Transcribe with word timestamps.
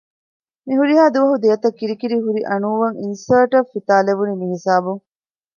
މިހުރިހާ 0.67 1.03
ދުވަހު 1.13 1.35
ދެއަތަށް 1.43 1.77
ކިރިކިރި 1.79 2.17
ހުރި 2.25 2.41
އަނޫއަށް 2.49 2.99
އިންސާރޓަށް 3.01 3.69
ފިތާލެވުނީ 3.73 4.33
މިހިސާބުން 4.41 5.01